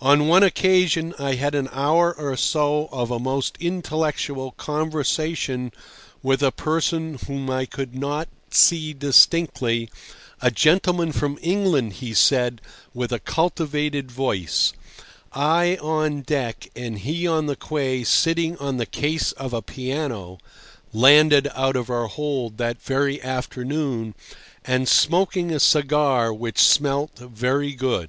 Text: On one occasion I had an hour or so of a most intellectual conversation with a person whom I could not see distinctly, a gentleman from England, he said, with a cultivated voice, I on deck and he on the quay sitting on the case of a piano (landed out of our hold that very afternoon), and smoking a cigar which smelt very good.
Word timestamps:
On 0.00 0.28
one 0.28 0.42
occasion 0.42 1.12
I 1.18 1.34
had 1.34 1.54
an 1.54 1.68
hour 1.72 2.16
or 2.16 2.38
so 2.38 2.88
of 2.90 3.10
a 3.10 3.18
most 3.18 3.58
intellectual 3.60 4.52
conversation 4.52 5.72
with 6.22 6.42
a 6.42 6.50
person 6.50 7.18
whom 7.26 7.50
I 7.50 7.66
could 7.66 7.94
not 7.94 8.28
see 8.50 8.94
distinctly, 8.94 9.90
a 10.40 10.50
gentleman 10.50 11.12
from 11.12 11.38
England, 11.42 11.92
he 12.00 12.14
said, 12.14 12.62
with 12.94 13.12
a 13.12 13.18
cultivated 13.18 14.10
voice, 14.10 14.72
I 15.34 15.76
on 15.82 16.22
deck 16.22 16.70
and 16.74 17.00
he 17.00 17.26
on 17.28 17.44
the 17.44 17.54
quay 17.54 18.04
sitting 18.04 18.56
on 18.56 18.78
the 18.78 18.86
case 18.86 19.32
of 19.32 19.52
a 19.52 19.60
piano 19.60 20.38
(landed 20.94 21.50
out 21.54 21.76
of 21.76 21.90
our 21.90 22.06
hold 22.06 22.56
that 22.56 22.80
very 22.80 23.22
afternoon), 23.22 24.14
and 24.64 24.88
smoking 24.88 25.50
a 25.52 25.60
cigar 25.60 26.32
which 26.32 26.58
smelt 26.58 27.18
very 27.18 27.72
good. 27.74 28.08